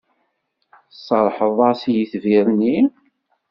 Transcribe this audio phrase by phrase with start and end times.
[0.93, 2.77] Tserrḥeḍ-as i yitbir-nni?